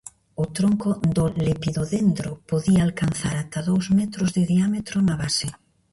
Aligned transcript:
O 0.43 0.45
tronco 0.57 0.89
do 1.15 1.25
lepidodendro 1.47 2.31
podía 2.49 2.81
alcanzar 2.87 3.35
ata 3.43 3.59
dous 3.69 3.85
metros 3.99 4.29
de 4.35 4.43
diámetro 4.53 4.95
na 5.07 5.15
base. 5.21 5.49